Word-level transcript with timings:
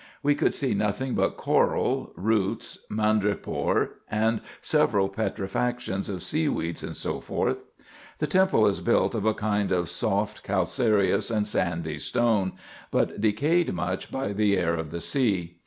We 0.23 0.33
could 0.33 0.55
see 0.55 0.73
nothing 0.73 1.13
but 1.13 1.37
coral, 1.37 2.11
roots, 2.15 2.79
madrepore, 2.89 3.89
and 4.09 4.41
several 4.59 5.09
petrifactions 5.09 6.09
of 6.09 6.23
sea 6.23 6.49
weeds, 6.49 6.79
&c. 6.81 7.09
The 8.17 8.27
temple 8.27 8.65
is 8.65 8.79
built 8.79 9.13
of 9.13 9.25
a 9.27 9.35
kind 9.35 9.71
of 9.71 9.89
soft, 9.89 10.41
calcareous, 10.41 11.29
and 11.29 11.45
sandy 11.45 11.99
stone, 11.99 12.53
but 12.89 13.21
decayed 13.21 13.75
much 13.75 14.09
by 14.11 14.33
the 14.33 14.57
air 14.57 14.73
of 14.73 14.89
the 14.89 15.01
sea. 15.01 15.59